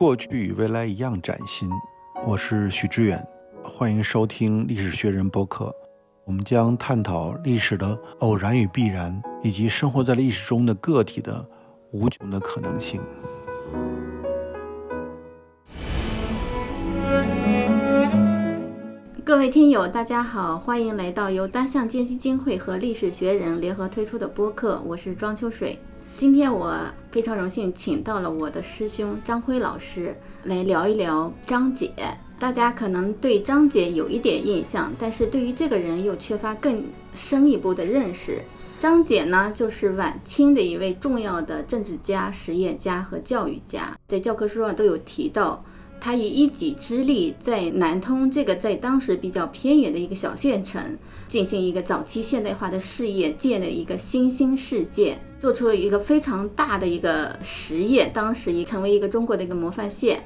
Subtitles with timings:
[0.00, 1.68] 过去与未来一样崭新。
[2.26, 3.22] 我是许知远，
[3.62, 5.70] 欢迎收听历史学人播客。
[6.24, 11.46] 我们将探讨历史的偶然与必然，以及生活在历史中的个体的
[11.92, 12.98] 无穷的可能性。
[19.22, 25.78] 各位听友，大家好，欢迎来到由单向街基金会和历史学人联合推出的播客，我是庄秋水。
[26.20, 26.76] 今天我
[27.10, 31.90] 非常荣幸请到了我的师兄张辉老师来聊一聊张姐。
[32.38, 38.42] 大家可能对张姐有一点印象，但是对于这个人又缺乏更深一步的认识。
[38.78, 45.64] 张姐呢，就是晚清的一位重要的政治家、实业家和教育家，在教科书上都有提到。
[46.02, 60.22] 他以一己之力，在南通这个在当时比较偏远的一个小县城，进行一个早期现代化的事业，建了一个新兴世界，做出了一个非常大的一个实业，当时也成为一个中国的一个模范县。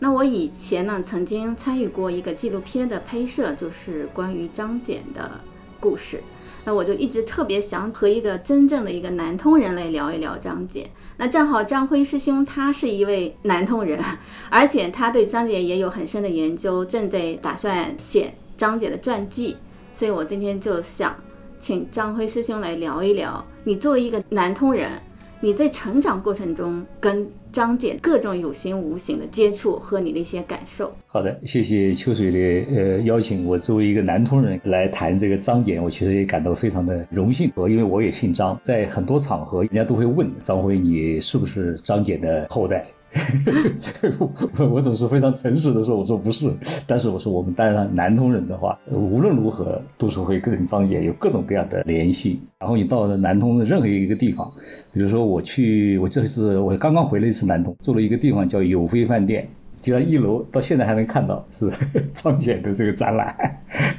[0.00, 5.40] 那我以前呢，曾经参与过一个纪录片的拍摄，就是关于张謇的
[5.80, 6.22] 故事。
[6.64, 10.84] 那我就一直特别想和一个真正的一个南通人来聊一聊张謇。
[11.16, 13.98] 那正好张辉师兄他是一位南通人，
[14.50, 19.56] 而且他对张謇也有很深的研究，正在打算写张謇的传记。
[19.92, 21.16] 所以我今天就想
[21.58, 24.88] 请张辉师兄来聊一聊，你作为一个南通人。
[25.40, 30.92] 你在成长过程中跟张謇各种有形无形的接触和你的一些感受。
[31.06, 33.46] 好的，谢谢秋水的呃邀请。
[33.46, 37.52] 我作为一个南通人来谈这个张謇，我其实也感到非常的荣幸。
[37.54, 42.84] 我因为我也姓张，在很多场合人家都会问张辉，你是不是张謇的后代？
[44.58, 46.52] 我 我总是非常诚实的说，我说不是，
[46.86, 52.40] 但是我说我们当然南通人的话，无论如何都是会跟张姐有各种各样的联系。
[52.58, 54.52] 然后你到了南通的任何一个地方，
[54.92, 59.48] 比如说我去，我这次我刚刚回了一次南通，住了一个地方叫友飞饭店，
[59.80, 61.70] 就在一楼，到现在还能看到是
[62.12, 63.34] 张姐的这个展览。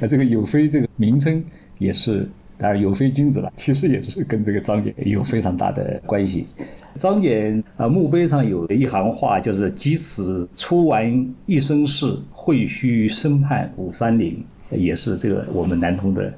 [0.00, 1.44] 那 这个友飞这个名称
[1.78, 2.28] 也是。
[2.60, 6.46] 当然有非君子了，其实也是跟这个张謇有非常大的关系。
[6.96, 14.44] 张謇啊，墓碑上有一行话，就是“即此出完一生事，会须身畔五山陵”，
[14.76, 16.30] 也是这个我们南通的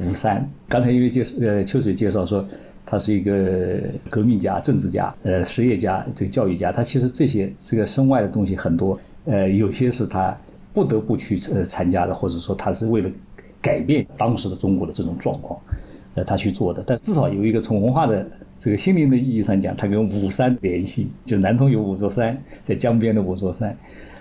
[0.00, 0.50] 五山。
[0.68, 2.44] 刚才因为介呃秋水介绍说，
[2.84, 3.78] 他是一个
[4.10, 10.36] 革命家、政治家、呃实业家、这个教育家，他其实这些这个身外的东西很多，呃有些是他
[10.72, 13.08] 不得不去呃参加的，或者说他是为了。
[13.60, 15.60] 改变当时的中国的这种状况，
[16.14, 18.26] 呃，他去做的，但至少有一个从文化的
[18.58, 23.76] 这个心灵的意义上讲，他跟五山联系，就南通有五座山，在江边的五座山，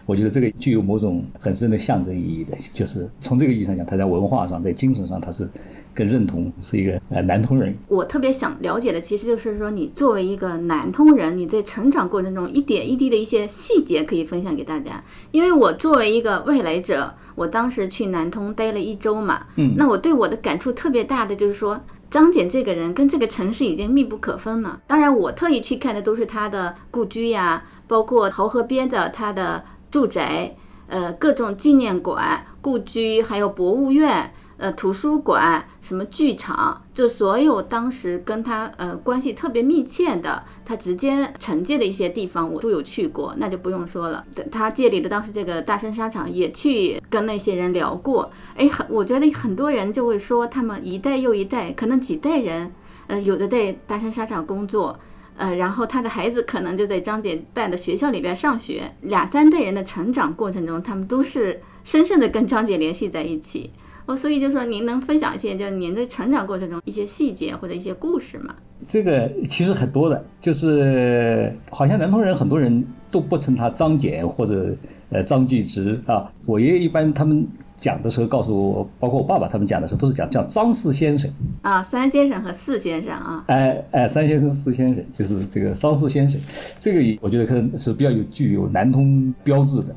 [0.06, 5.50] 我觉得这个具有某种很深的象征意义的，就是从这个意义上讲，他在文化上，在精神上，他是。
[5.98, 7.76] 更认同是一个呃南通人。
[7.88, 15.04] 我特别想了解的，其实就是说，你作为一个南通人，你在成长过程中一点一滴的一些细节可以分享给大家。
[15.32, 21.82] 因为我作为一个外来者，我当时去南通待了一周嘛，嗯，那我对我的感触特别大的就是说，
[22.12, 24.80] 张謇这个人跟这个城市已经密不可分了。
[24.86, 34.32] 当然，我特意去看的都是他的故居呀，包括濠河边的他的住宅，呃，各种纪念馆、故居，还有博物院。
[34.58, 44.26] 呃，图书馆、什么剧场，就所有当时跟他呃关系特别密切的，他直接承接的一些地方，我都有去过，那就不用说了。
[44.52, 48.32] 他借里的当时这个大生沙场，也去跟那些人聊过。
[48.56, 52.74] 哎，很，我觉得很多人就会说，他们一代又一代，可能几代人，
[53.06, 54.98] 呃，有的在大生沙场工作，
[55.36, 63.72] 呃，然后他的孩子可能就在张姐办的学校里边上学，两三代人的成长过程中，他们都是深深的跟张姐联系在一起。
[64.08, 68.56] 哦，所以就说您能分享一些，就您的成长过程中一些细节或者一些故事吗？
[68.88, 74.74] 这个其实很多的，就是好像南通人很多人都不称他张謇或者
[75.10, 76.32] 呃张继直啊。
[76.46, 77.46] 我爷爷一般他们
[77.76, 81.30] 讲的时候告诉我，包括我爸爸他们讲的时候都是讲叫张四先生
[81.64, 83.44] 啊，三先生和四先生啊。
[83.48, 86.40] 哎哎，三先生四先生就是这个张四先生，
[86.80, 89.94] 这个我觉得可能是比较有具有南通标志的。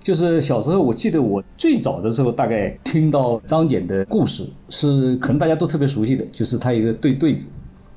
[0.00, 7.50] 就是小时候，我记得我最早的时候，大概听到张謇的故事，是可能大家都特别熟悉的，就是他一个对对子，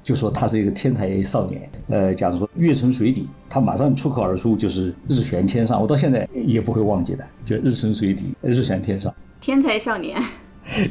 [0.04, 1.62] 就说他是一个天才少年。
[1.88, 10.22] 呃，假如说月沉水底，他马上出口而出就是日悬天上，我到现在也不会忘记的，就日沉水底，日悬天上， 天才少年。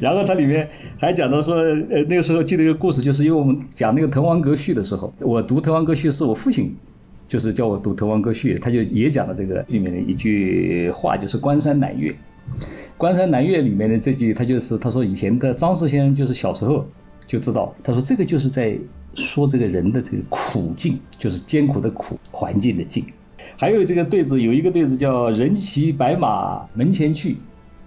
[0.00, 0.68] 然后他里面
[0.98, 6.74] 还讲到说，呃，那个时候记得一个故事，就是因为我们讲那个《滕王阁序》的时候，我读《滕王阁序》是我父亲。
[7.26, 12.14] 就是叫我读《滕王阁序》，他就也讲了这个里面的一句话，就是“关山难越”。
[12.98, 16.86] 关山难越里面的这句，他就是他说以前的张氏先生就是小时候
[17.26, 18.76] 就知道，他说这个就是在
[19.14, 23.04] 说这个人的这个苦境，就是艰苦的苦环境的境。
[23.56, 27.36] 还有这个对子，有一个对子叫“人骑白马门前去”，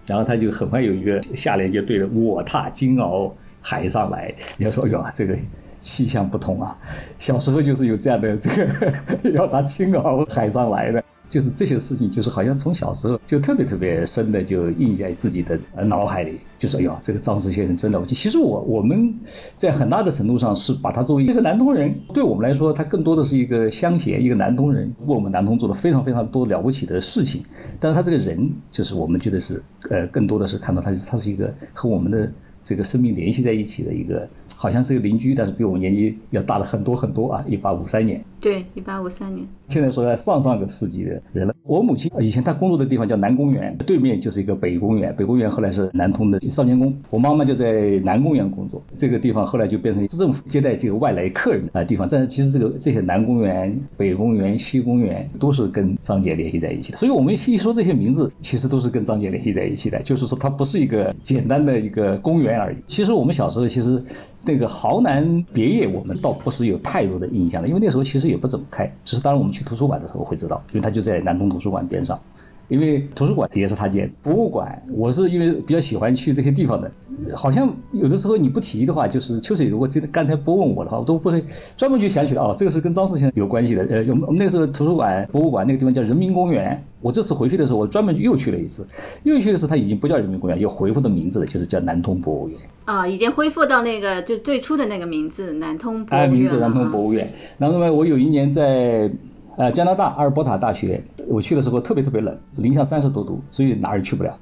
[0.08, 3.32] 然后他就很快有一个下联就对了：“我踏金鳌
[3.62, 5.38] 海上来。”你要说，哎呦，这个
[5.80, 6.78] 气象不同啊！
[7.18, 11.04] 小时候就是有这样的这个 要踏金鳌海上来的。
[11.28, 18.14] 就是这些事情，就是好像从小时候就特别特别深的就印在自己的脑海里，就说哟，这个张氏先生真了不起。
[18.14, 19.12] 其实我我们
[19.56, 27.44] 在很大的程度上是把他作为一个南通人，对我们来说，他更多的是一个乡贤，一个南通人，为我们南通做了非常非常多了不起的事情。
[27.80, 32.32] 但是他这个人，就是我们觉得是呃，更多的是看到他他是一个和我们的
[32.62, 34.30] 这个生命联系在一起的一个。
[34.56, 37.44] 好像是个邻居，但是比我们年纪要大了很多很多啊！
[37.48, 39.44] 一八五三年，对，一八五三年。
[39.70, 41.56] 现在说在上上个世纪的人了。
[41.64, 46.96] 我母亲以前她工作的地方叫南公园，对面就是一个北公园，北公园后来是南通的少年宫。
[47.10, 52.08] 我妈妈就在南公园工作，这个地方后来就变成市政府接待这个外来客人啊地方。
[52.08, 56.98] 但是其实这个这些南公园、北公园、西公园都是跟张姐联系在一起的。
[57.00, 60.00] 所以我们一说这些名字，其实都是跟张姐联系在一起的。
[60.04, 62.78] 就是说它不是一个简单的一个公园而已。
[62.88, 64.00] 其实我们小时候其实。
[64.48, 72.20] 那个豪南别业，我们倒不是有太多的印象了，因为那时候其实也也不怎么开，只是当然我们去图书馆的时候会知道，因为它就在南通图书馆边上。
[72.68, 76.92] 因为图书馆也是他建，博物馆我是因为比较喜欢去这些地方的，
[77.36, 81.44] 好像有的时候你不提的话，就是秋水如果真的刚才不问我的话，我都不会
[81.78, 83.86] 专门去想起来哦，这个是跟张世先生有关系的。
[83.86, 88.88] 呃，我们那个时候图书馆、博物馆那个地方叫人民公园，我这次回去的时候，我专门又去了一次，
[89.24, 92.58] 又去的时候他已经不叫人民公园，又恢复的名字了，就是叫南通博物院。
[92.86, 96.28] 啊，已经恢复到那个就最初的那个名字南通博物院。
[96.28, 97.32] 哎，名字南通博物院。
[97.60, 99.12] 然后呢，我有一年在。
[99.58, 104.38] 呃，加拿大阿尔伯塔大学，我去的时候特别特别冷，零下三十多度，所以哪儿也去不了。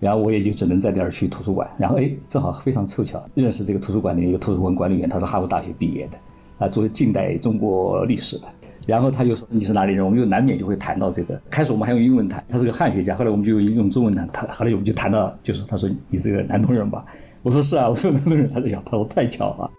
[0.00, 1.68] 然后我也就只能在那儿去图书馆。
[1.76, 6.18] 然后哎，正好非常凑巧认识这个图书馆的一个图书馆管理员，他是哈佛大学毕业的，
[6.58, 8.44] 啊，做近代中国历史的。
[8.86, 10.02] 然后他就说你是哪里人？
[10.02, 11.38] 我们就难免就会谈到这个。
[11.50, 13.14] 开始我们还用英文谈，他是个汉学家。
[13.14, 17.04] 后来我们就用中文谈，他后来我们就谈到，就是他说你这个南通人吧？
[17.42, 18.48] 我说是啊，我说南通人。
[18.48, 19.70] 他说呀，他说太巧了。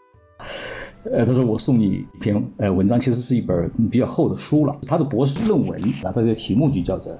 [1.06, 4.78] 呃，他说我送你一篇呃文章，其实是一本比较厚的书了。
[4.86, 7.13] 他的博士论文，啊，他的题目就叫做《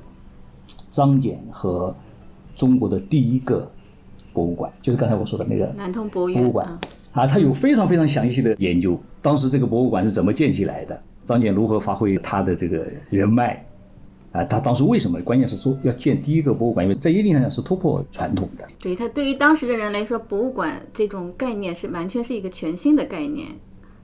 [0.90, 1.96] 张謇和
[2.56, 3.72] 中国的第一个
[4.34, 6.68] 博物馆》，就是刚才我说的那个南通博物馆
[7.14, 7.26] 啊。
[7.26, 13.66] 他有非常非常详细的研究，当时这个博物馆是怎么建起来的，张謇如何发挥他的这个人脉
[14.34, 15.22] 啊，他当时为什么？
[15.22, 18.68] 关键是说要建第一个博物馆，因为在一定上讲是突破传统的。
[18.78, 23.48] 对他对于当时的人来说，博物馆这种概念是完全是一个全新的概念。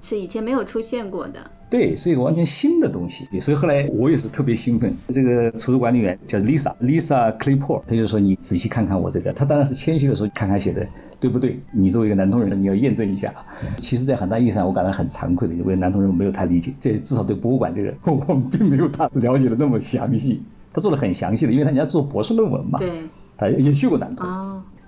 [0.06, 3.28] 是以前没有出现过的，对，是一个完全新的东西。
[3.40, 4.96] 所以后来我也是特别兴奋。
[5.10, 9.34] 这个图书管理员叫 Lisa，Lisa c l a y p o r 他就说你仔细看看我这个。
[9.34, 10.88] 他当然是谦虚的说，看看写的
[11.20, 11.60] 对不对？
[11.74, 13.34] 你作为一个南通人，你要验证一下。
[13.78, 16.72] 其实，在很大意义上，我感到很惭愧的，因为南通人没有太理解。
[16.80, 20.44] 这至少对博物馆这个，我们并没有他了解的那么详细。
[20.72, 22.92] 他做的很详细的，因为他人家做博士论文嘛，对，
[23.36, 24.28] 他也去过南通。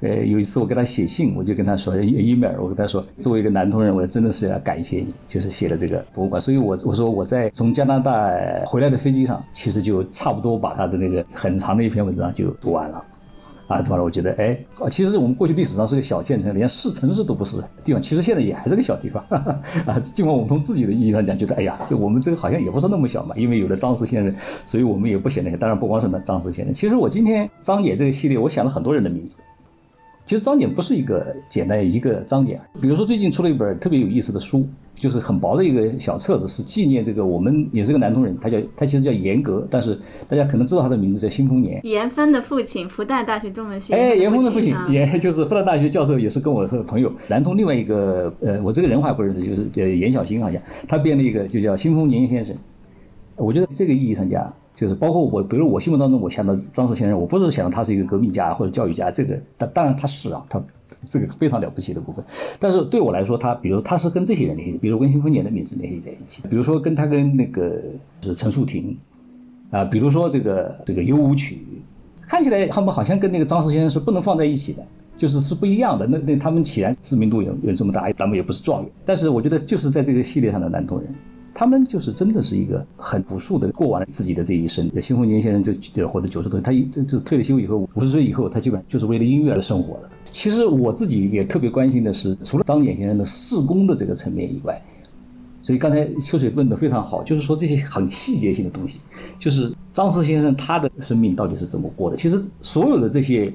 [0.01, 6.39] 呃，有一次我给他写信，我就跟他说，email，我跟他说，作为一个南通人，我真的是要感谢你，就是写了这个博物馆。
[6.39, 8.31] 所以，我我说我在从加拿大
[8.67, 13.03] 回来的飞机上，其实就差不多把他的那个很长的一篇文章就读完了，
[13.65, 14.55] 啊，读完了，我觉得，哎，
[14.87, 19.25] 其实我们过去历史上是个小县城，连市城市都不是地方，其实现在也还是个小地方，
[19.87, 29.37] 啊，尽管我们从自己的意义上讲，觉得，哎呀，这我们这个好像也不是那么小嘛，因为有了张氏先生，所以我们也不显得，当然不光是那张氏先生，其实我今天张姐这个系列，我想了很多人的名字。
[30.27, 41.79] 其实张謇不是一个简单一个张謇，比如说最近出了一本特别有意思的书，就是很薄的一个小册子，是纪念这个我们也是个南通人，他叫他其实叫严格，但是大家可能知道他的名字叫辛丰年。
[41.85, 43.93] 严峰的父亲，复旦大学中文系。
[43.93, 47.09] 哎，严峰的父亲，严就是复旦大学教授，也是跟我是朋友。
[47.29, 52.53] 南通另外一个呃，我这个人还不认识，就是叫严小新好像，他编了一个就叫辛丰年先生。
[53.37, 54.53] 我觉得这个意义上讲。
[54.77, 60.63] 就是包括我，比如我心目当中，我想到张氏先生，我不是想他是一个革命家或者教育家，这个当当然他是啊，他
[61.09, 62.23] 这个非常了不起的部分。
[62.59, 67.81] 但是对我来说，他比如他是跟这些人联系，比如跟新丰年的名字联系在一起，比如说跟他跟那个
[68.21, 68.95] 是陈树亭，
[69.71, 71.57] 啊，比如说这个这个幽舞曲，
[72.21, 76.05] 看起来他们好像跟那个张氏先生是不能放在一起的，就是是不一样的。
[76.05, 81.15] 那那他们起然知名度有有这么大，咱们也不是状元，但是我觉得就是在这个系列上的南通人。
[81.59, 84.87] 他们就是真的是一个很朴素的过完了自己的这一生。
[85.01, 90.11] 辛丰年先生就，就活到九十多，他一这这退了休以后，五十岁以后，他基本上就是为了音乐而生活的。
[90.29, 94.79] 其实我自己也特别关心的是，除了张謇先生的事工的这个层面以外，
[95.63, 98.99] 所以刚才秋水问的非常好，就是说这些很细节性的东西，
[99.39, 102.15] 就是张氏先生他的生命到底是怎么过的？
[102.15, 103.51] 其实所有的这些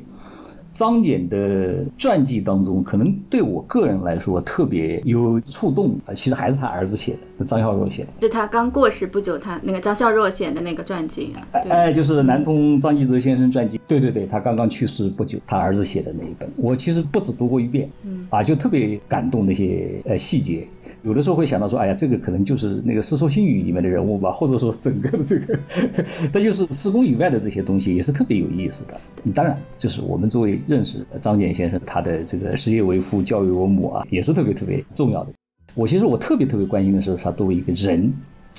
[0.73, 8.09] 张謇的传记当中，可能对我个人来说特别有触动啊，其实还是他儿子写的，张孝若写的。
[8.19, 13.79] 就他刚过世不久，他那个张孝若写的那个传记啊，哎，就是南通张继泽先生传记。
[13.87, 20.67] 对对对，他刚刚去世不久，他儿子写的那一本，我其实不止读过一遍，嗯，啊，就特别感动那些呃细节，
[21.03, 25.59] 有的时候会想到说，哎呀，这个可能就是那个《世说新语》里面的人物吧，或者说整个的这个，
[26.33, 28.99] 但就是施工以外的这些东西也是特别有意思的。
[29.35, 35.33] 当然，就是我们作为认识张謇先生，他的这个实业为父，教育为母啊，也是特别特别重要的。
[35.75, 38.13] 我其实我特别特别关心的是他作为一个人，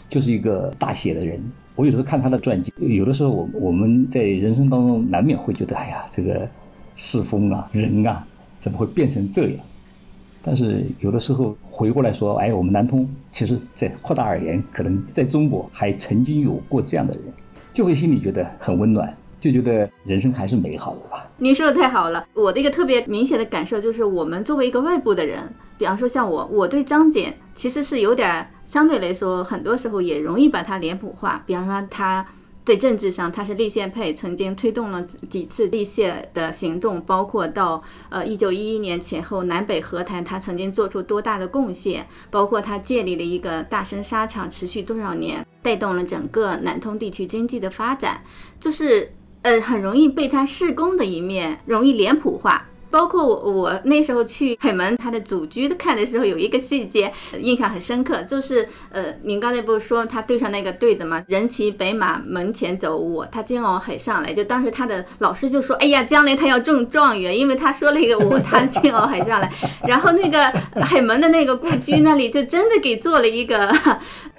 [0.09, 1.41] 就是一个大写的人。
[1.75, 6.49] 我有时候看他的传记，有的时候我我们在人生当中难免会觉得，哎呀，这个
[6.95, 8.25] 世风啊，人啊，
[8.59, 9.59] 怎么会变成这样？
[10.45, 17.23] 但是有的时候回过来说，哎，我们南通其实，在扩大而言，可能在中国还曾经有过这样的人，
[17.71, 19.15] 就会心里觉得很温暖。
[19.43, 21.29] 就觉得人生还是美好的吧。
[21.37, 31.43] 您说的太好了，我的一个特别明显的感受就是，我们作为一个外部的人，比方说像我，我对张謇其实是有点相对来说，很多时候也容易把他脸谱化。
[31.45, 32.25] 比方说他
[32.63, 48.21] 在政治上他是立宪派，曾经推动了几次立宪的行动，包括到呃一九一一年前后南北和谈，他曾经做出多大的贡献，包括他建立了一个大生纱厂，持续多少年，带动了整个南通地区经济的发展，
[48.57, 49.11] 就是。
[49.43, 52.69] 呃，很容易被他施工的一面容易脸谱化。
[52.93, 61.23] 包括我，我那时候去海门他的祖居看的时候，有一个细节印象很深刻，就是呃，您刚才不是说他对上那个对子吗？
[61.27, 64.31] 人骑北马门前走，我他金鳌海上来。
[64.31, 69.51] 就当时他的老师就说，哎呀，将来他要中状元，因为他说了一个我他金鳌海上来。
[69.87, 70.45] 然后那个
[70.83, 73.73] 海门的那个故居那里就真的给做了一个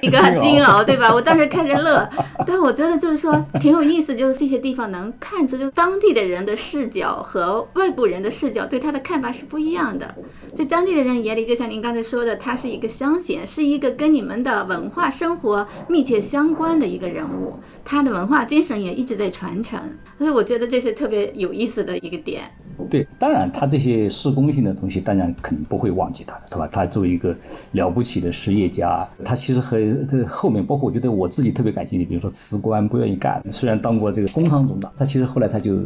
[0.01, 1.13] 一个金 鳌，对吧？
[1.13, 2.09] 我当时看着乐，
[2.47, 8.44] 但我觉得就是说挺有意思，就是这些地方能看出就当地的人的视角和外部人的视。
[8.45, 10.15] 视角对他的看法是不一样的，
[10.53, 19.81] 在当地的人眼里，就像您刚才说的，他是一个乡贤，是一个跟你们的文化生活密切相关的一个人物，他的文化精神也一直在传承，
[20.19, 22.43] 所以我觉得这是特别有意思的一个点。
[22.91, 26.69] 对，当然他这些施工性的东西，当然肯定不会忘记他的，对吧？
[26.71, 27.35] 他作为一个
[27.73, 35.79] 了不起的实业家，他其实和这后面，包括我觉得我自己特别感兴趣，比如说辞官不愿意干，虽然当过这个工商总长，他其实后来他就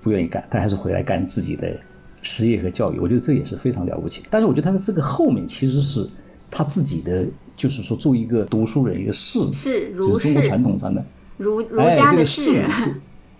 [0.00, 1.68] 不愿意干，他还是回来干自己的。
[2.26, 4.22] 实业和教育，我觉得这也是非常了不起。
[4.30, 6.06] 但是我觉得他的这个后面其实是
[6.50, 11.04] 他自己的，就是说作为一个读书人，一个士，是儒中国传统上的
[11.36, 12.64] 儒儒家的士。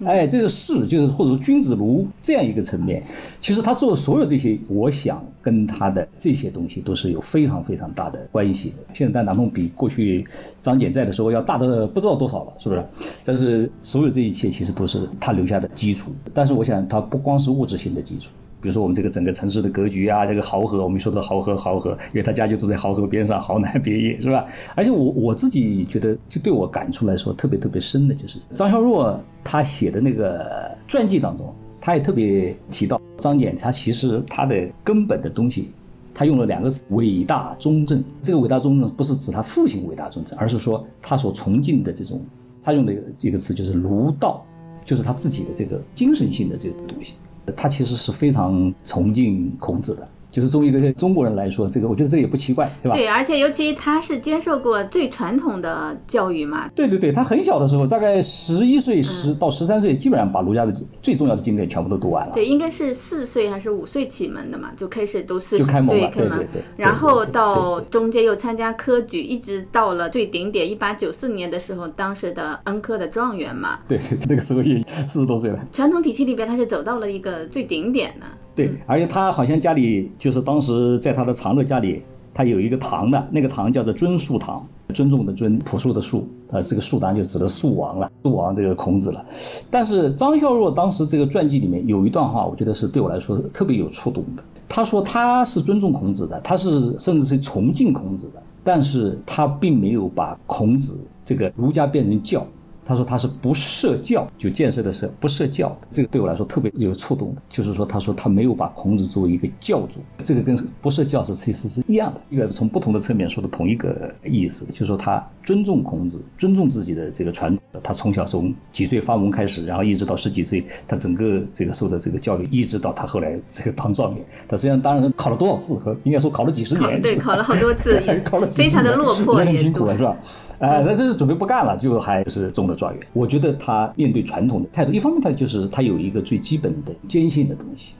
[0.04, 3.02] 哎，这个士就是或者说君子儒这样一个层面。
[3.40, 8.76] 其实他做的所有这些，我想跟他的这些东西都是有非常非常大的关系的。
[8.92, 10.22] 现在在南通比过去
[10.60, 12.84] 张謇在的时候要大的不知道多少了，是不是？
[13.24, 16.10] 但是所有这一切其实都是他留下的基础。
[16.34, 18.32] 但是我想，他不光是物质性的基础。
[18.60, 24.44] 比如说我们这个整个城市的格局啊，这个濠河，我们说的濠河，濠河，因为他家就住在濠河边上，濠南别业，是吧？
[24.74, 35.70] 而且我我自己觉得，就对我感触来说特别特别深的，就是张孝若他写的那个传记当中，他也特别提到张謇，他其实他的根本的东西，
[36.14, 38.02] 他用了两个字：伟大忠正。
[38.22, 42.20] 这个伟大忠正不是指他父亲伟大忠正，而是说他所崇敬的这种，
[42.62, 44.44] 他用的这个词就是儒道，
[44.84, 47.12] 就是他自己的这个精神性的这个东西。
[47.54, 50.08] 他其实是非常崇敬孔子的。
[50.36, 52.94] 就是作为一个中国人来说，这个我觉得这也不奇怪，对吧？
[52.94, 56.68] 对，而且尤其他是接受过最传统的教育嘛。
[56.74, 62.34] 对对对，他很小的时候，大概十一岁十到十三岁，基本上把儒家的最重要的经典全部都读完了。
[62.34, 66.62] 对，应该是四岁还是五岁启蒙的嘛，就开始读四就开蒙了，对对对。
[66.76, 73.78] 然后到中间又参加科举，一直到了最顶点，一八九四年的时候，当时的恩科的状元嘛。
[73.88, 75.58] 对，那个时候也四十多岁了。
[75.72, 78.26] 传统体系里边，他是走到了一个最顶点的。
[78.56, 89.22] 对，而且他好像家里就是当时在他的长乐家里，他有一个堂的，那个堂叫做尊树堂，尊重的尊，朴素的树，呃这个树当然就指的树王了，树王这个孔子了。
[89.70, 94.42] 但是张孝若当时这个传记里面有一段话，我觉得是对我来说特别有触动的。
[94.66, 102.46] 他说他是尊重孔子的，他是甚至是崇敬孔子的，但是他并没有把孔子这个儒家变成教。
[102.86, 130.16] 他说他是不设教就建设的是不设教，这个对我来说特别有触动的，就是说他说他没有把孔子作为一个教主，这个跟不设教是其实是一样的，应该是从不同的侧面说的同一个意思，就是说他尊重孔子，尊重自己的这个传统，他从小从几岁发蒙开始，然后一直到十几岁，他整个这个受的这个教育，一直到他后来这个当状元，他实际上当然考了多少次和应该说考了几十年，对，考了好多次， 考了非常的落魄，也很辛苦了是吧？
[130.60, 132.75] 哎，那这是准备不干了，就还是中了。
[132.76, 133.02] 状元。
[133.12, 137.94] 我觉得他面对传统的态度，一方面他就是他有一个最基本的坚信的东西，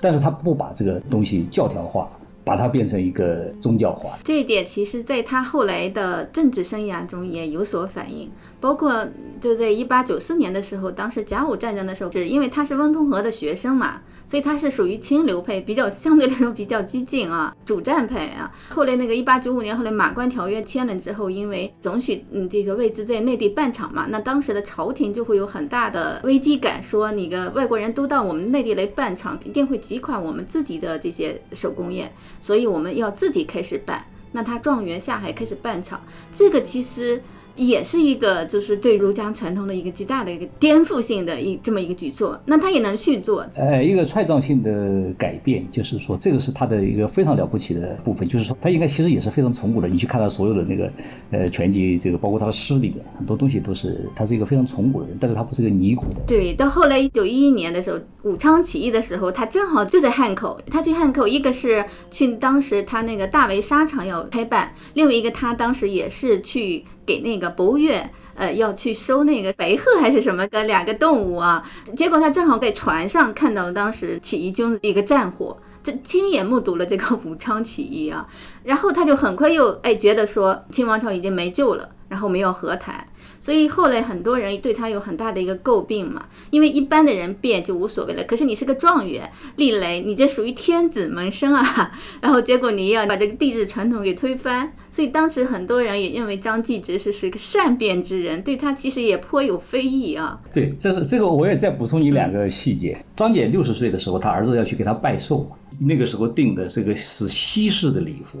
[0.00, 2.08] 但是他不把这个东西教条化。
[2.42, 8.28] 把它变成一个宗教化，这一点其实在他后来的政治生涯中也有所反映。
[8.58, 9.06] 包括
[9.40, 14.00] 就在一八九四年的时候，当时甲午战争的时候，是因为他是温通和的学生嘛，
[14.30, 18.48] 所以他是属于清流派，比较相对来说比较激进啊， 主战派啊。
[18.68, 34.04] 后来那个一八九五年，后来马关条约签了之后，因为准许嗯这个位置在内地办厂嘛，那当时的朝廷就会有很大的危机感，说你个外国人都到我们内地来办厂，一定会击垮我们自己的这些手工业，所以我们要自己开始办。
[34.30, 36.00] 那他状元下海开始办厂，
[36.32, 37.20] 这个其实。
[37.56, 43.46] 也是一个，就是对儒家传统的一个极大的一个颠覆性的一这么一个举措，那他也能去做。
[43.54, 49.88] 呃，一个创造性的改变，就是说这个是他的一个非常了不起的部分，就是说他应该其实也是非常崇古的。
[49.88, 50.92] 你去看他所有的那个
[51.30, 56.20] 呃全集，这个包括他的诗里面很多东西都是他是一个非常崇古的人，但是他不是个尼古的。
[56.26, 57.98] 对，到后来一九一一年的时候，
[58.30, 60.60] 武昌起义的时候，他正好就在汉口。
[60.70, 66.84] 他去汉口，一个是去当时他那个大围沙场要开办，另外一个他当时也是去。
[67.10, 71.60] 给那个博物院，呃，要去收那个白鹤还是什么的两个动物啊？
[71.96, 78.24] 结果他正好在船上看到了当时起义军的一个战火，这亲眼目睹了这个武昌起义啊，
[78.62, 83.04] 然后他就很快又哎觉得说清王朝已经没救了，然后我们要和谈。
[83.40, 100.38] 所以后来很多人对他有很大的一个诟病嘛，因为一般的人变就无所谓了，可是你是个状元，立雷你这属于天子门生啊， 然后结果你要把这个帝制传统给推翻，所以当时很多人也认为张继直是是个善变之人，对他其实也颇有非议啊。
[100.52, 102.96] 对，这是这个我也再补充你两个细节。
[103.16, 108.38] 张俭六十岁的时候，他儿子要去给他拜寿，那个时候定的这个是西式的礼服，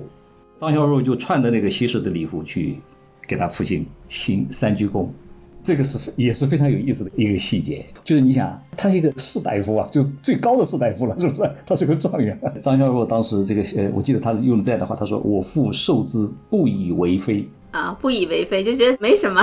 [0.58, 2.78] 张孝孺就穿着那个西式的礼服去。
[3.30, 5.06] 给他父亲行三鞠躬，
[5.62, 7.86] 这个是也是非常有意思的一个细节。
[8.02, 11.48] 就是你想，他是一个士大夫啊，就最高的士大夫了，是不是？
[11.64, 12.36] 他是个状元。
[12.60, 19.40] 张孝孺当时这个呃，我记得他用了这样的话，他说：“我父受之不以为非。”啊，不以为非，就觉得没什么。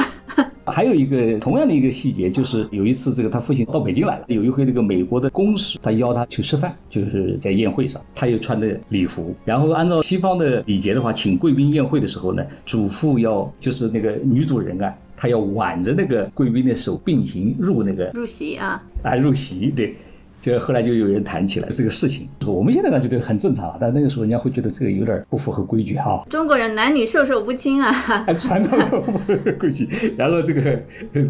[0.68, 19.96] 还有一个同样的一个细节，就是有一次这个他父亲到北京来了，有一回那个美国的公使他邀他去吃饭，就是在宴会上，他又穿的礼服，然后按照西方的礼节的话，请贵宾宴会的时候呢，主妇要就是那个女主人啊，她要挽着那个贵宾的手并行入那个入席啊，啊入席，对。
[20.40, 26.24] 就后来就有人谈起来这个事情，我们现在呢觉得很正常，但那个时候人家会觉得这个有点不符合规矩哈。
[26.30, 27.92] 中国人男女授受不亲啊，
[28.38, 28.80] 传统
[29.60, 29.88] 规矩。
[30.16, 30.80] 然后这个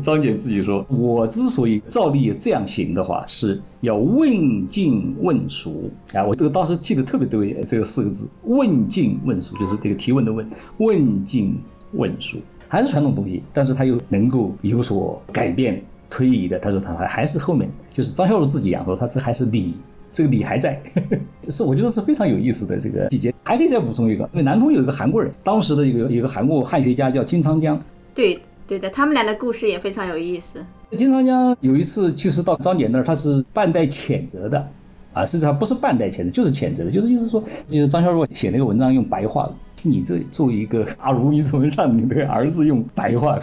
[0.01, 6.25] 张姐自己说，我之所以照例这样行的话，是要问尽问熟啊。
[6.25, 10.45] 我这个当时记得特别对，这个四个字，问尽问熟，就是这个提问的问，
[10.79, 11.57] 问尽
[11.93, 15.81] 问熟，还是传统东西，但是它又能够有所改变。
[16.09, 19.75] 推移的，他说他还还是后面就是张孝孺自己讲说他这还是理，
[20.11, 20.81] 这个理还在，
[21.49, 23.33] 是我觉得是非常有意思的这个细节。
[23.43, 27.81] 还可以再补充一个，因为南通有一个韩国人，当时的一个一个韩国汉学家叫金昌江。
[28.13, 30.59] 对对的，他们俩的故事也非常有意思。
[30.97, 34.67] 金昌江有一次就是到张謇那儿，他是半带谴责的，
[35.13, 39.49] 啊，实际上不是半带谴责，就是谴责的，就是意思说，就是张孝孺写那个文章用白话。
[39.89, 43.39] 你这作为一个 阿如，你怎么让你的儿子用白话？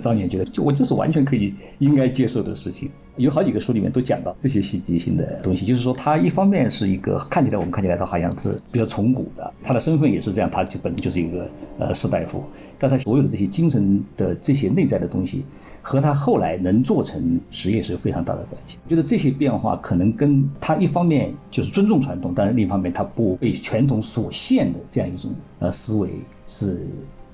[0.00, 2.90] 张岩觉得，就我这是完全可以应该接受的事情。
[3.16, 12.44] 有好几个书里面都讲到这些细节性的东西，就是说他一方面是一个看起来我们看起来他好像是比较崇古的，他的身份也是这样，他就本身就是一个呃士大夫，
[12.78, 15.44] 但他所有的这些精神的这些内在的东西，
[15.88, 18.78] 和他后来能做成实业是有非常大的关系。
[18.84, 26.10] 我觉得这些变化可能跟他一方面就是尊重传统，但是另一方面他不被传统所限的这样一种呃思维
[26.44, 26.86] 是。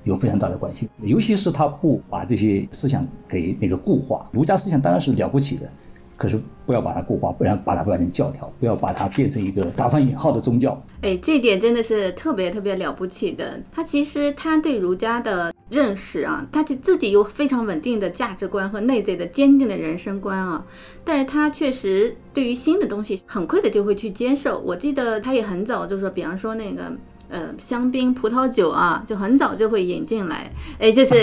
[0.04, 4.28] 有非常大的关系，尤其是他不把这些思想给那个固化。
[4.32, 5.72] 儒家思想当然是了不起的，
[6.14, 10.78] 可是不要把它固化，不要把它变成教条，不要把它变成一个打上引号的宗教。
[11.00, 13.58] 哎，这点真的是特别特别了不起的。
[13.72, 20.64] 他其实他对儒家的认识啊，他就自己有非常稳定的价值观和内在的坚定的人生观啊，
[21.05, 24.59] 但是他确实对于新的东西很快的就会去接受。
[24.61, 26.92] 我记得他也很早就说，比方说那个。
[27.31, 30.48] 呃，香槟、葡萄酒啊，就很早就会引进来，
[30.79, 31.14] 哎，就 是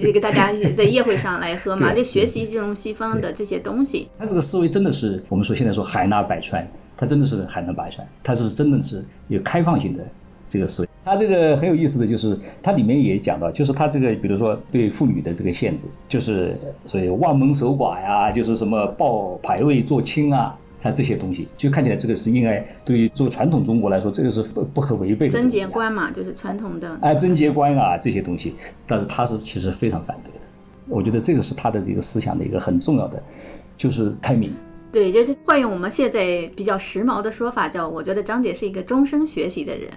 [0.00, 4.08] 这个大家在宴会上来喝嘛，就学习这种西方的这些东西。
[4.18, 6.64] 他这个思维真的是我们说现在说海纳百川，
[6.96, 10.06] 他真的是海纳百川，他是真的是有开放性的
[10.48, 10.88] 这个思维。
[11.04, 20.56] 他这个很有意思的就是，他里面也讲到，就是他这个比如说对妇女的这个限制，就是所以望门守寡呀，就是什么抱牌位做亲啊。
[20.80, 25.32] 他这些东西，就看起来这个是应该对于做传统中国来说，这个是不不可违背的。
[25.32, 26.96] 贞节观嘛，就是传统的。
[27.02, 28.54] 哎，贞节观啊，这些东西，
[28.86, 30.46] 但是他是其实非常反对的。
[30.86, 33.20] 我觉得这个是他的这个思想的一个很重要的，
[33.76, 34.54] 就是开明。
[34.92, 39.90] 对，就是换用我们现在比较时髦的说法，叫我觉得张姐是一个终生学习的人，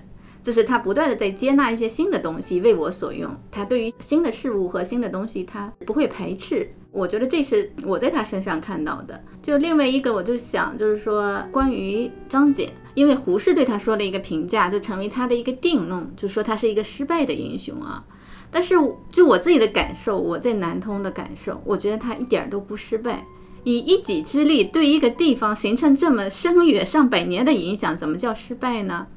[0.44, 6.68] 就是他不断的在接纳一些新的东西为我所用，他对于新的事物和新的东西他不会排斥。
[6.92, 9.24] 我觉得这是我在他身上看到的。
[9.42, 18.04] 就另外一个，我就想就是说关于张姐，因为胡适对她说了一个评价，就成为她的一个定论，就说她是一个失败的英雄啊。
[18.50, 18.76] 但是
[19.10, 23.26] 就我自己的感受，我在南通的感受，我觉得她一点都不失败。
[23.64, 29.08] 以一己之力对一个地方形成这么深远上百年的影响，怎么叫失败呢？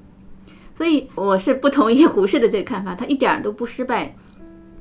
[0.74, 4.14] 所以我是不同意胡适的这个看法，他一点都不失败。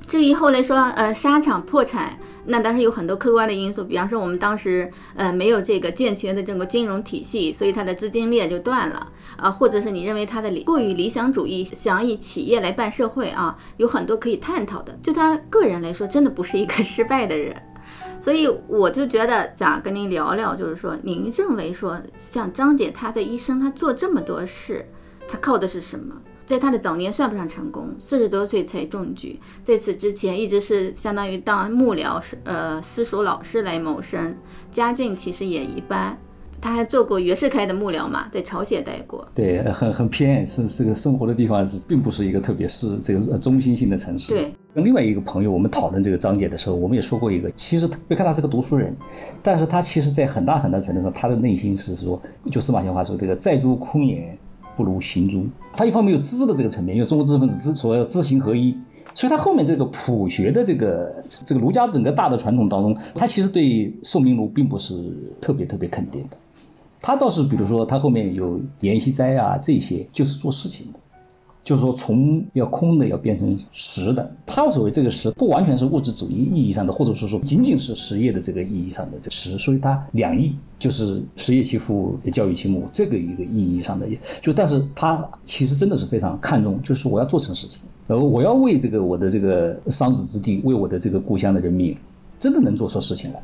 [0.05, 14.93] 至于后来说，呃，沙场破产，那当然有很多客观的因素，比方说我们当时呃没有这个健全的整个金融体系，所以它的资金链就断了啊，或者是你认为他的理过于理想主义，想以企业来办社会啊，有很多可以探讨的。
[15.01, 17.55] 就他个人来说，真的不是一个失败的人。
[18.19, 24.85] 所以我就觉得想跟您聊聊，就是说，您认为说，像张姐她在一生她做这么多事，
[25.27, 26.15] 她靠的是什么？
[26.45, 34.35] 在他的早年算不上成功，四十多岁才中举，在此之前一直是相当于当幕僚，呃，私塾老师来谋生，
[34.69, 36.17] 家境其实也一般。
[36.61, 39.25] 他还做过袁世凯的幕僚嘛，在朝鲜待过。
[39.33, 44.33] 对，很很偏，是这个生活的地方是，并不是一个特别是这个中心性的城市。
[44.33, 44.53] 对。
[44.73, 48.95] 跟另外一个朋友，我们讨论这个章节的时候，我们也说过一个，其实别看他是个读书人，
[49.41, 54.37] 但是他其实在很大很大程度上，他的内心是说，就司马迁话说，这个在诸空言
[54.75, 55.47] 不如行诸。
[55.73, 58.75] 他一方面有知的这个层面，因为中国知识分子知所以要知行合一，
[59.13, 64.95] 所以他后面这个普学的这个这个儒家整个大的传统当中，他其实对宋明儒并不是
[65.41, 66.37] 特别特别肯定的。
[67.05, 70.99] 他倒是，比如说，他后面有阎锡斋啊，这些就是做事情的，
[71.63, 74.29] 就是说从要空的要变成实的。
[74.45, 84.05] 他所谓这个实，不完全是物质主义意义上的，或者是说仅仅是实业的这个意义上的这个实，所以他两义就是实业其父，教育其母这个一个意义上的，
[84.41, 91.95] 就但是他其实真的是非常看重，就是我要做成事情，呃，我要为这个我的这个桑梓之地，为我的这个故乡的人民，
[92.37, 93.41] 真的能做出事情来。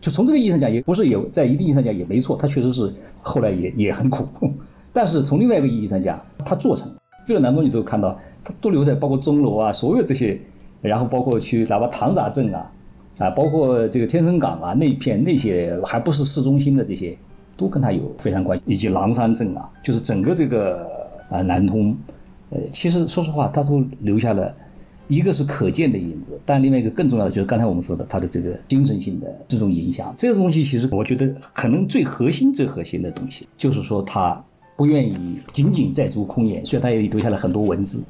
[0.00, 4.26] 就从这个意义上讲，也不是也在一定意义上讲也没错，他确实是后来也也很苦。
[4.92, 6.90] 但是从另外一个意义上讲，他做成，
[7.30, 10.40] 去了南通你都看到，他都留在包括钟楼啊，所有这些，
[10.82, 12.72] 然后包括去哪怕唐闸镇啊，
[13.18, 17.16] 啊，包括这个天生港啊那片那些还不是市中心的这些，
[17.56, 20.84] 都跟他有非常关系，以及狼山镇啊，就是整个这个
[21.28, 21.96] 啊南通，
[22.50, 24.52] 呃，其实说实话，他都留下了。
[25.06, 30.14] 一个是可见的影子，但另外一个更重要的就是刚才我们说的他的这个精神性的这种影响。
[30.16, 34.44] 这个东西其实我觉得可能最核心、最核心的东西，就是说他
[34.80, 38.02] 不愿意仅仅在做空言，虽然他也留下了很多文字，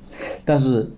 [0.45, 0.89] 但是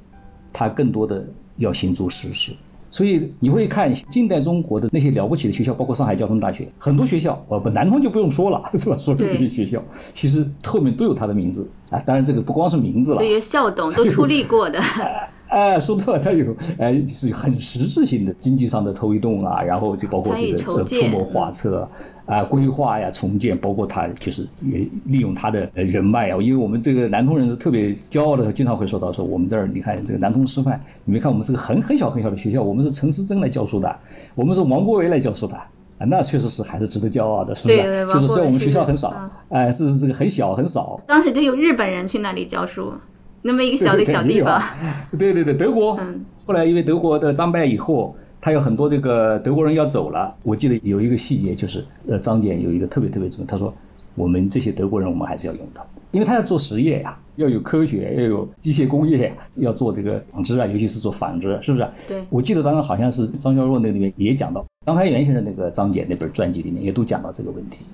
[0.53, 2.53] 他更多的要行诸实事。
[2.91, 8.99] 所以你会看近代中国的那些了不起的学校，包括上海交通大学，很多学校，呃不，南通就不用说了， 是吧？
[8.99, 9.83] 所有这些学校
[10.13, 11.99] 其实后面都有他的名字啊。
[12.01, 14.79] 当然这个不光是名字了，这些校董都出力过的。
[15.53, 21.87] 哎，说错了，它有哎，是很实质性的经济上的推动啊，然后就包括这个这出谋划策
[22.25, 26.39] 啊、规划呀、重建，包括他就是也利用他的人脉啊。
[26.41, 33.95] 因为我们这个南通人特别骄傲的，经常会说到说我们这儿，你看这个南通师范，你没看我们是个很很小很小的学校，我们是陈思珍来教书的，
[34.35, 35.69] 我们是王国维来教书的啊，
[36.07, 38.07] 那确实是还是值得骄傲的，是不是？
[38.07, 40.99] 就是虽然我们学校很少，哎，是这个很小很少。
[41.07, 42.95] 当时就有日本人去那里教书。
[43.43, 44.63] 那么一个小的小地方，
[45.19, 45.97] 对对对，德国。
[46.01, 46.25] 嗯。
[46.45, 50.35] 后来因为德国的战败以后，他有很多这个德国人要走了。
[50.43, 53.73] 我记得有一个细节，就是呃，张謇有一个特别特别重要，他说
[54.17, 61.89] 我们这些德国人，我们还是要用的，因为他要做实业呀，要有科学，要有机械工业，要做这个纺织啊，尤其是做纺织，是不是？
[62.09, 62.25] 对。
[62.29, 67.85] 我记得当时好像是张孝若那里面也讲到，张开元先生那个张謇那本传记里面也都讲到这个问题，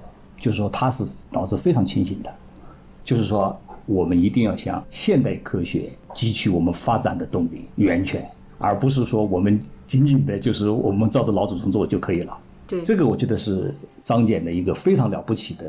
[0.41, 2.35] 就是说他是脑子非常清醒的，
[3.05, 3.55] 就是说。
[3.88, 8.22] 我们一定要向现代科学汲取我们发展的动力源泉，
[8.59, 12.38] 而不是说我们仅仅的就是我们照着老祖宗做就可以了。
[12.66, 13.74] 对，这个我觉得是
[14.05, 15.64] 张謇的一个非常了不起的，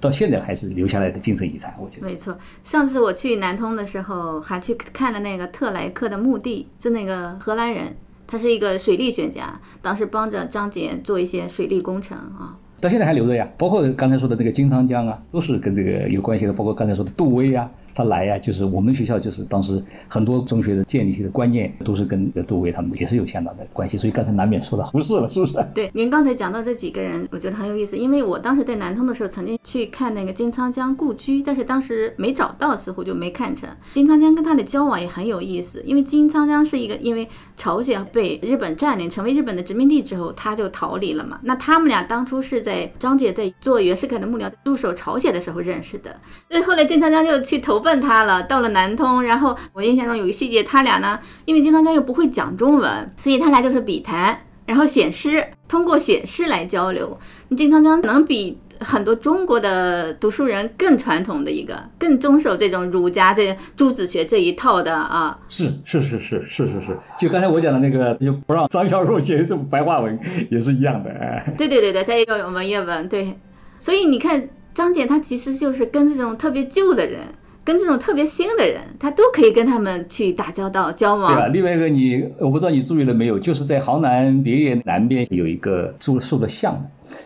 [0.00, 1.72] 到现在还是留下来的精神遗产。
[1.78, 2.36] 我觉得没错。
[2.64, 12.58] 上次我去南通的时候，还去看了那个特莱克的墓地，就那个荷兰人，他是一个水利学家，当时帮着张謇做一些水利工程啊。
[12.86, 16.52] 到现在还留着呀，包括刚才说的那个金昌江啊，都是跟这个有关系的。
[16.52, 25.54] 包括刚才说的杜威啊，他来呀，就是我们学校就是当时很多中学的建立起的观念都是跟杜威他们也是有相当的关系，所以刚才难免说到胡适了，是不是？
[25.74, 33.68] 对，您刚才讲到这几个人，我觉得很有意思，因为我当时在南通的时候曾经去看那个金仓江故居，但是当时没找到，似乎就没看成。
[33.94, 41.40] 金仓江跟他的交往也很有意思，因为金仓江是一个因为朝鲜被日本占领，成为日本的殖民地之后，他就逃离了嘛。
[41.42, 46.14] 那他们俩当初是在张姐在做袁世凯的幕僚，入手朝鲜的时候认识的。
[46.50, 49.22] 所以后来金仓江就去投奔 奔他了，到了南通。
[49.22, 57.16] 然后我印象中有个细节，他俩呢，因为金汤江又不会讲中文，所以他俩就是笔谈，然后写诗，通过写诗来交流。
[57.56, 65.38] 金汤江能比很多中国的读书人更传统的一个，更遵守这种儒家这朱子学这一套的啊。
[65.48, 70.18] 是是是是是是是，就刚才我讲的那个，就不让张小若写这种白话文
[70.50, 71.10] 也是一样的。
[71.10, 73.38] 哎，对对对对，他也有文言文，对。
[73.78, 74.48] 所以你看。
[74.76, 77.20] 张姐她其实就是跟这种特别旧的人，
[77.66, 81.34] 跟这种特别新的人，他都可以跟他们去打交道、交往。
[81.34, 81.48] 对吧？
[81.48, 86.80] 另外一个，你我不知道你注意了没有，就是在杭南别野南边有一个住树的像，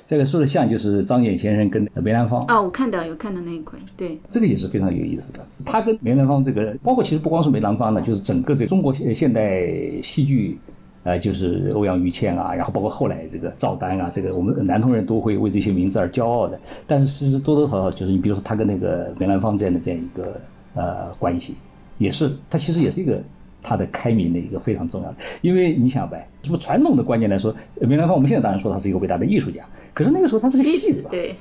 [0.06, 2.42] 这个树的像就是张謇先生跟梅兰芳。
[2.48, 5.46] 哦，我看到有看到那一块，对，这个也是非常有意思的。
[5.66, 9.68] 他跟梅兰芳这个，包括其实不光是梅兰芳呢，就是整个这中国现现代
[10.02, 10.58] 戏剧。
[11.02, 16.60] 呃，就是欧阳予倩啊，然后包括后来这个赵丹啊，这个我们南通人都会为这些名字而骄傲的。
[16.86, 20.38] 但是其实多多少少就是你比如说他跟那个梅兰芳这样的这样一个
[20.74, 21.56] 呃关系，
[21.96, 23.18] 也是他其实也是一个
[23.62, 25.16] 他的开明的一个非常重要的。
[25.40, 31.34] 因为你想呗，什么传统的观念来说，梅兰芳我们现在当然说他是一个伟大的艺术家，可是那个时候他是个戏子，对，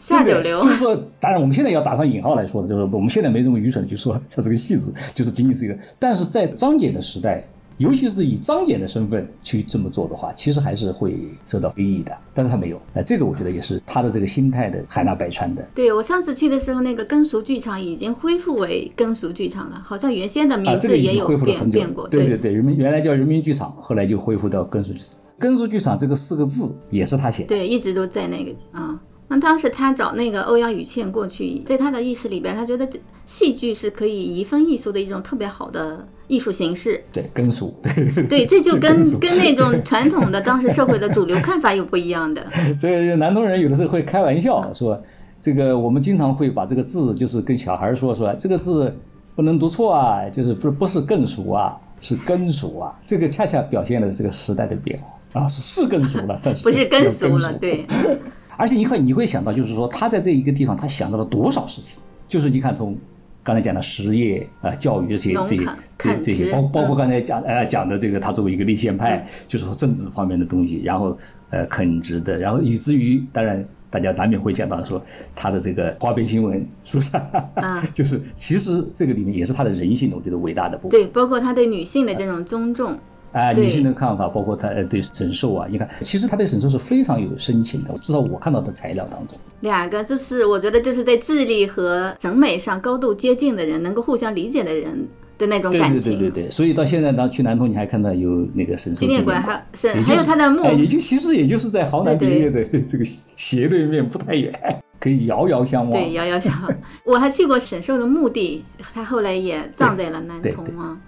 [0.00, 0.60] 下九流。
[0.62, 5.78] 就是说，当然我们现在要打上引号来说的，就是我们现在没这么愚蠢，就说他是个戏子，就是仅仅是一个。
[6.00, 7.44] 但是在张謇的时代。
[7.80, 11.16] 尤其是以张謇的身份去这么做的话，其实还是会
[11.46, 12.12] 受到非议的。
[12.34, 15.66] 但是他没有，那这个我觉得也是他的这个心态的海纳百川的。
[15.74, 22.06] 对我上次去的时候，那个根俗剧场已经恢复为根俗剧场了，好像原先的名字也有变变过。
[22.06, 25.16] 对对对，人民原来叫人民剧场，后来就恢复到根俗剧场。
[25.38, 27.48] 根俗剧场这个四个字也是他写的。
[27.48, 29.00] 对，一直都在那个啊。
[29.26, 32.86] 那当时他找那个欧阳雨倩过去，在他的意识里边，他觉得
[33.24, 37.02] 戏剧是可以移风易俗的一种特别好的艺术形式。
[37.12, 37.74] 对，根俗。
[38.30, 42.46] 对，这就跟跟那种传统的当时社会的主流看法又不一样的。
[42.78, 45.02] 所以南通人有的时候会开玩笑说，
[45.40, 48.96] 这个我们经常会把这个字，就是跟小孩说说，这个字
[49.34, 52.96] 不能读错啊，就是不不是更熟啊，是根熟啊。
[53.04, 57.84] 这个恰恰表现了这个时代的变化啊，是是更熟了，但是 不是更熟了，对。
[58.56, 61.98] 而且你看，你会想到，就是说他在这一个地方，他想到了多少事情？
[62.28, 62.96] 就是你看，从
[63.42, 65.66] 刚才讲的实业啊、教育这些、这些、
[65.98, 71.16] 这这些，包包括刚才讲呃讲的这个，他作为一个立宪派，就是说政治方面的东西，然后
[71.50, 75.02] 呃肯直的，然后以至于当然大家难免会讲到说
[75.34, 77.16] 他的这个花边新闻，是不是？
[77.54, 80.90] 啊， 就是其实这个里面也是他的人性，我觉得伟大的部分。
[80.90, 82.98] 对，包括他对女性的这种尊重。
[83.32, 95.06] 啊，女性的看法，包括她呃对沈寿啊，你看，其实他对沈寿是非常有深情的，至少我看到的材料当中，两个就是我觉得就是在智力和审美上高度接近的人，能够互相理解的人
[95.38, 96.12] 的那种感情。
[96.12, 104.52] 对对对对对，所以到现在当去南通，你还看到有那个沈寿纪念馆，还是还有他的墓，也就其实也就是在濠南别业的这个斜对面，不太远，
[104.98, 105.92] 可以遥遥相望。
[105.92, 106.74] 对，遥遥相望。
[107.04, 110.98] 我还去过沈寿的墓地，他后来也葬在了南通啊。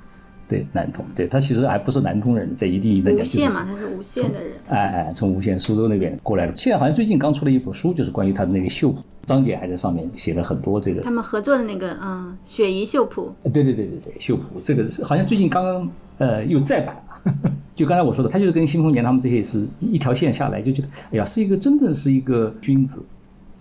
[0.52, 4.52] 对南通，对他其实还不是南通人，在一地在讲，无县嘛，他是无县的人。
[4.68, 6.54] 哎哎，从无县苏州那边过来的。
[6.54, 9.00] 现在好像最近刚出了一本书，就是关于他的那个绣谱。
[9.24, 11.00] 张姐还在上面写了很多这个。
[11.00, 13.32] 他们合作的那个，嗯，雪姨绣谱。
[13.44, 17.32] 对对对对对，绣谱这个是好像最近刚刚呃又再版了。
[17.74, 23.02] 就刚才我说的，他就是跟新丰年他们这些是一条线下来，就觉得哎呀，是一个真正是一个君子，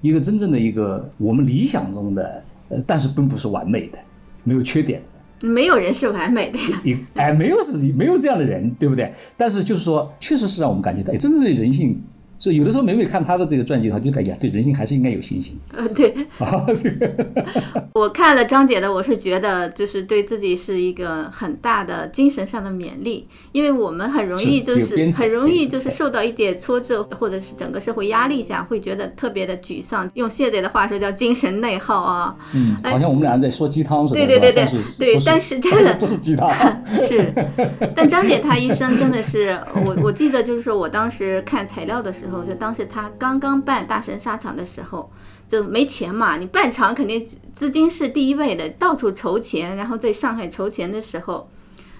[0.01, 3.99] 一个真正的一个我们理想中的，呃，但是并不是完美的，
[4.43, 5.01] 没有缺点。
[5.41, 6.57] 没有人是完美的
[6.89, 9.11] 呀，哎，没有是，没有这样的人，对不对？
[9.35, 12.01] 但是就是说，确实是让我们感觉到，真正的人性。
[12.41, 15.55] 所以有的时候每每看他的这个传记，他就在讲对人性还是应该有信心。
[15.75, 16.11] 呃， 对。
[16.39, 17.07] 啊，这个
[17.93, 30.09] 我看了张姐的，我是觉得就是对自己是一个很大的精神上的勉励，因为我们很容易就是很容易就是受到一点挫折，或者是整个社会压力下，会觉得特别的沮丧。
[30.15, 32.35] 用现在的话说叫精神内耗啊。
[32.55, 34.25] 嗯，好像我们俩在说鸡汤似的。
[34.25, 34.65] 对对对对，
[34.97, 36.49] 对，但是真的 不是鸡汤。
[37.07, 37.31] 是，
[37.95, 42.30] 但张姐她一生真的是，我我记得就是说我当时看材料的时候。
[42.45, 45.11] 就当时他刚刚办大神沙场的时候，
[45.47, 46.37] 就没钱嘛。
[46.37, 49.75] 你办场肯定资金是第一位的，到处筹钱。
[49.75, 51.49] 然后在上海筹钱的时候，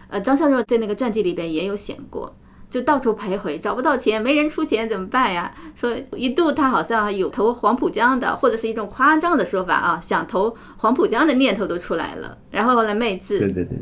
[0.07, 2.35] 呃，张孝若在那个传记里边也有写过。
[2.69, 5.53] 就到处徘徊，找不到钱，没人出钱怎么办呀？
[5.75, 12.37] 说一度他好像有投黄浦江的，或者是一种夸张的说法啊，想投黄浦江的念头都出来了。
[12.49, 13.77] 然后后来卖字，对对对，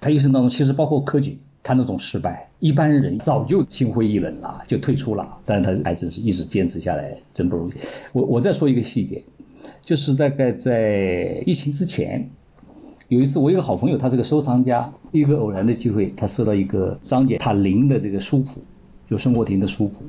[0.00, 5.38] 他一生当中其实包括科举，他那种失败，一般人早就心灰意冷了，就退出了。
[5.44, 7.72] 但是他还真是一直坚持下来，真不容易。
[8.12, 9.22] 我我再说一个细节，
[9.80, 12.28] 就是大概在疫情之前。
[13.08, 18.62] 有一次，我一个好朋友，他是个收藏家，一个偶然的机会，他收到一个张謇他临的这个书谱，
[19.04, 20.04] 就孙国庭的书谱。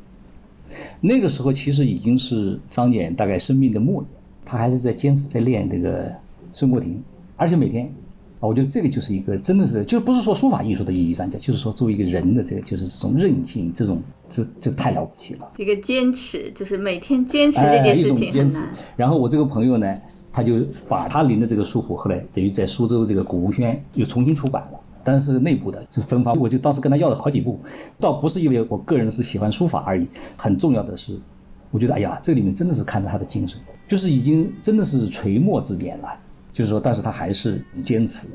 [0.99, 4.07] 那个时候其实已经是张謇大概生命的末年，
[4.45, 6.13] 他还是在坚持在练这个
[6.53, 7.01] 孙国庭，
[7.37, 7.91] 而且每天，
[8.41, 15.49] 啊，我觉得这个就是一个真的是，就不是说书法艺术的意义上讲，就是说作为一个人的这个，就是这种韧性，这种这这太了不起了。
[15.58, 18.63] 一个坚持，就是每天坚持这件事情很难。
[18.97, 19.95] 然后我这个朋友呢。
[20.34, 27.60] 他就把他临的这个书谱，后来等于在苏州这个古吴轩又重新出版了，但是内部的是分发，我就当时跟他要了好几部，
[27.99, 31.19] 倒不是因为我个人是喜欢书法而已，很重要的是，
[31.69, 36.17] 我觉得哎呀，这里面真的是看到他的精神，就是已经真的是垂墨之年了，
[36.51, 38.27] 就是说，但是他还是坚持。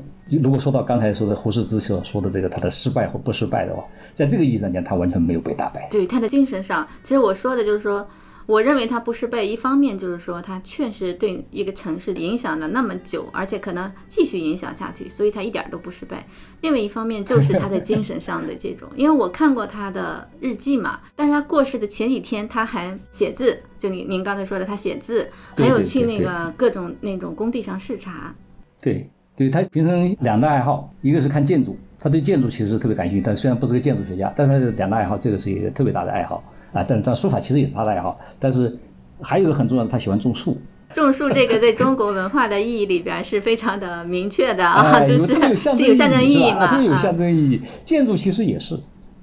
[0.43, 5.87] 如果说到刚才说的胡适之所说的这个他的失败或不失败的话，在这个意义上讲，他完全没有被打败。
[5.91, 8.07] 对他的精神上，其实我说的就是说。
[8.47, 16.25] 我认为他不失败，一方面就是说他确实对一个城市影响了那么久，而且可能继续影响下去，所以他一点都不失败。
[16.61, 28.33] 另外一方面就是他的精神上的这种，因为我看过他的日记嘛，但是他过世的前几天他还写字，就您您刚才说的他写字，还有去那个各种那种工地上视察。
[28.81, 36.41] 对，对他平生两大爱好，一个是看建筑，他对建筑其实特别感兴趣，但虽然不是个建筑学家，但他的两大爱好，这个是一个特别大的爱好。
[36.73, 38.77] 啊，但但书法其实也是他的爱好，但是
[39.21, 40.57] 还有一个很重要的，他喜欢种树。
[40.95, 47.61] 种树这个在中国文化的意义里边是非常的明确的啊， 就是有象征意义嘛，这个有象征意义。
[47.83, 48.79] 建筑其实也是，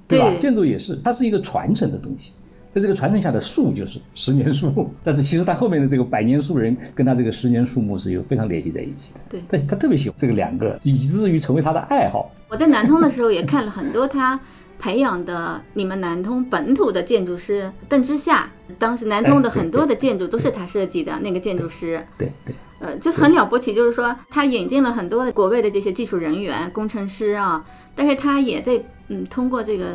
[0.07, 0.31] 对吧？
[0.37, 2.31] 建筑也是，它是一个传承的东西。
[2.73, 9.19] 在这个传承下的树就是十年树，但是其实他后面的这个百年树人跟他这个十年树木是有非常联系在一起的。
[9.29, 12.29] 对，他他特别喜欢这个两个，以至于成为他的爱好。
[12.49, 14.39] 我在南通的时候也看了很多他。
[14.77, 29.85] 培养的你们南通本土的建筑师邓之夏，当时南通的很多的建筑都是他设计的那个建筑师，对对，呃，就很了不起，就是说他引进了很多的国外的这些技术人员、工程师啊，但是他也在嗯通过这个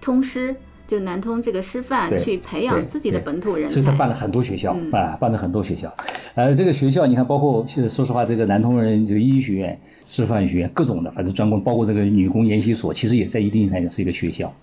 [0.00, 0.54] 通师。
[0.94, 5.92] 就南通这个师范去培养自己的本土人才，所以他办了很多学校啊，办了很多学校。
[6.36, 14.54] 呃，这个学校你看，包括现在说实话，这个南通人这个医学院、师范学院各种的，反正专攻，包括这个女工研习所，其实也在一定上讲是一个学校，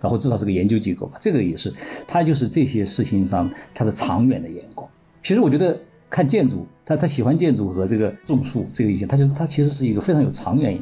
[0.00, 1.18] 然后至少是个研究机构吧。
[1.20, 1.72] 这个也是，
[2.06, 4.88] 他就是这些事情上他是长远的眼光。
[5.24, 5.76] 其实我觉得
[6.08, 10.78] 看建筑，他他喜欢建筑和这个种树这个意见，他就他其实是一个非常有长远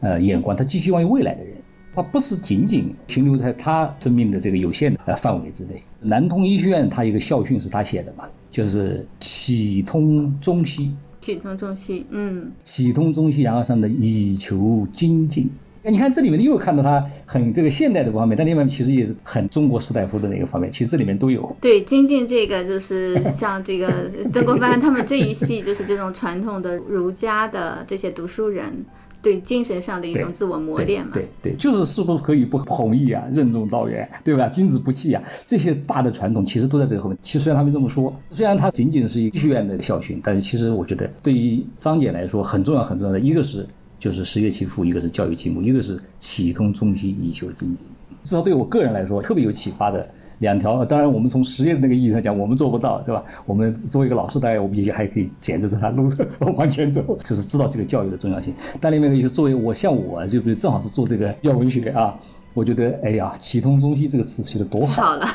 [0.00, 1.56] 呃眼光，他寄希望于未来的人。
[1.94, 5.82] 他不是仅仅停留在他生命的这个有限的范围之内。
[6.00, 15.50] 南通医学院他一个校训是他写的嘛，就是启通中西，启通中西，嗯，启通中西，然后上的以求精进。
[15.82, 21.56] 哎，你看这里面又看到他很这个现代的方面，但另外其实也是很中国士大夫的那个方面，其实这里面都有。
[21.60, 28.84] 对，精进这个就是 像这个曾国藩他们这一系，就是这种传统的儒家的这些读书人。
[29.22, 34.48] 对精神上的一种自我磨练嘛，对对，就是是不是可以不弘毅啊，任重道远，对吧？
[34.48, 37.18] 君子不器啊，这些大的传统其实都在这个后面。
[37.20, 43.66] 其实虽然他们这么说，虽然他仅仅是一个医学院的校训，但是其实我觉得对于张姐来说很重要很重要的一个是
[43.98, 47.86] 就是十月其父，一个是教育其母，一个是启通中西以求精进。
[48.24, 50.10] 至少对我个人来说特别有启发的。
[50.40, 53.22] 两条，当然我们从实验的那个意义上讲，我们做不到，对吧？
[53.44, 56.08] 我们作为一个老师，大家我们也还可以捡着他路
[56.56, 58.54] 往前走，就是知道这个教育的重要性。
[58.80, 62.18] 但另外一个就是作为我像我，就比如正好是做这个药文学啊，
[62.54, 65.02] 我觉得哎呀，启通中西这个词写的多好。
[65.02, 65.28] 好了。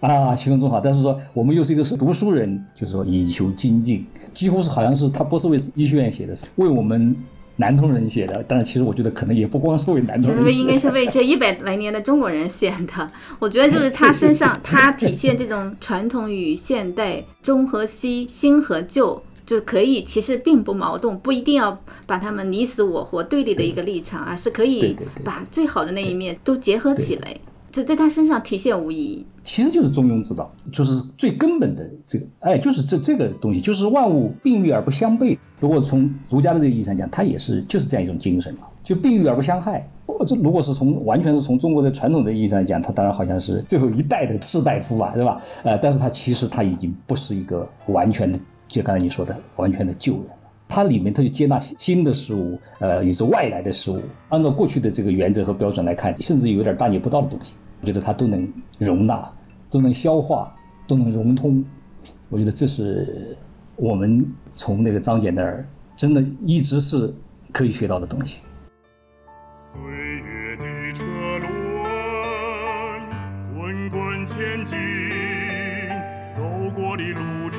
[0.00, 7.16] 啊，启通中好，但是说我们又是一个是读书人，就是说以求精进，几乎是好像是他不是为医学院写的，是为我们。
[7.60, 13.10] 南通人写的，但是其实我觉得可能也不光是为南通人写的，应该是为这一百来年的中国人写的。
[13.40, 24.94] 我觉得就是他身上，他体现这种传统与现代、中和西、新和旧，就可以其实并不矛盾，不一定要把他们你死我活对立的一个立场，而是可以
[25.24, 27.36] 把最好的那一面都结合起来。
[27.78, 35.38] 就在他身上体现无疑，其实就是中庸之道，就是最根本的这个，哎，就是这这个东西，就是万物并育而不相悖。
[35.60, 39.88] 如果从儒家的这个意义上讲，它也是就是这样一种精神啊，就并育而不相害。
[40.26, 45.40] 这如果是从完全是从中国的传统的意义上讲，他当然好像是最后一代的士大夫吧，对吧？
[45.62, 50.32] 呃，但是他其实他已经不是一个完全的，就刚才你说的完全的旧人了。
[50.70, 54.02] 它里面它就接纳新的事物，呃，也是外来的事物。
[54.28, 59.30] 按照过去的这个原则和标准来看，甚至有点大逆不道的东西，我觉得它都能容纳，
[59.70, 60.54] 都能消化，
[60.86, 61.64] 都能融通。
[62.28, 63.36] 我觉得这是
[63.76, 65.66] 我们从那个张謇那儿
[65.96, 67.14] 真的一直是
[67.52, 68.40] 可以学到的东西。
[69.52, 71.04] 岁月的车
[71.38, 71.48] 轮
[73.54, 74.76] 滚滚前进，
[76.34, 76.42] 走
[76.74, 77.57] 过的路程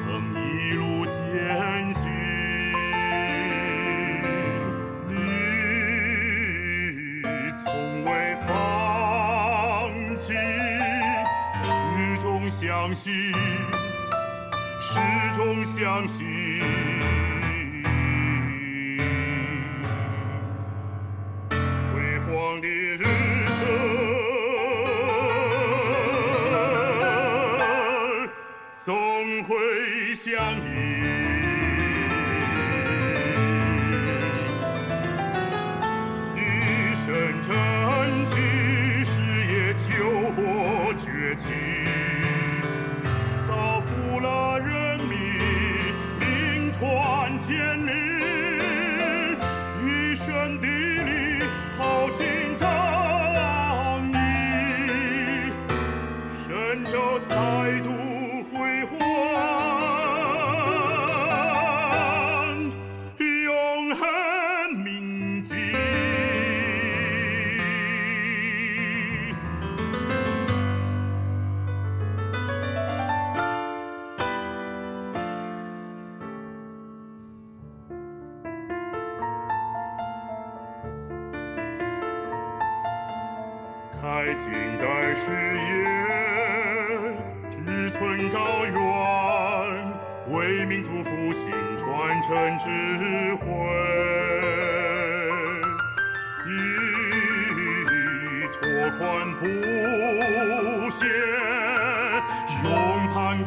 [12.81, 13.11] 相信，
[14.79, 14.99] 始
[15.35, 16.61] 终相信，
[21.91, 23.03] 辉煌的日子
[28.77, 30.63] 总会相依。
[36.33, 36.39] 一
[36.95, 37.03] 身
[37.43, 38.33] 真气，
[39.03, 39.19] 事
[39.51, 41.49] 业救国崛起。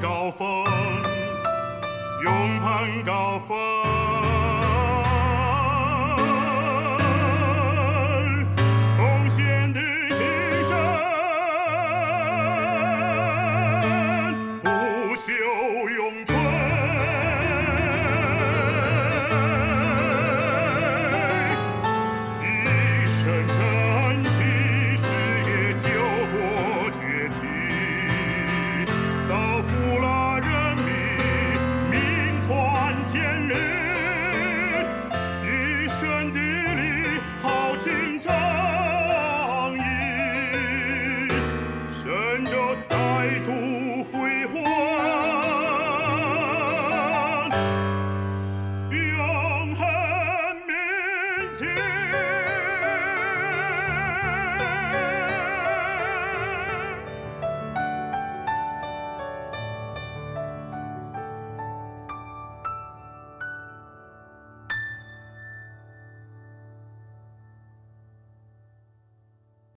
[0.03, 0.65] 高峰，
[2.25, 4.22] 勇攀高峰。